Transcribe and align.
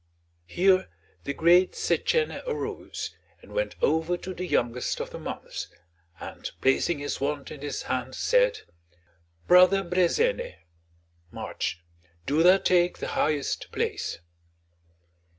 Here 0.47 0.89
the 1.25 1.33
great 1.35 1.73
Setchène 1.73 2.41
arose 2.47 3.15
and 3.43 3.53
went 3.53 3.75
over 3.83 4.17
to 4.17 4.33
the 4.33 4.47
youngest 4.47 4.99
of 4.99 5.11
the 5.11 5.19
months, 5.19 5.67
and 6.19 6.49
placing 6.59 6.97
his 6.97 7.21
wand 7.21 7.51
in 7.51 7.61
his 7.61 7.83
hand, 7.83 8.15
said: 8.15 8.61
"Brother 9.45 9.83
Brezène 9.83 10.55
(March), 11.29 11.81
do 12.25 12.41
thou 12.41 12.57
take 12.57 12.97
the 12.97 13.09
highest 13.09 13.71
place." 13.71 14.17